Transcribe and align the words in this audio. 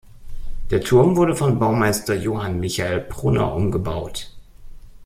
Der 0.71 0.81
Turm 0.81 1.15
wurde 1.15 1.35
vom 1.35 1.59
Baumeister 1.59 2.15
Johann 2.15 2.59
Michael 2.59 3.01
Prunner 3.01 3.53
umgebaut. 3.53 4.33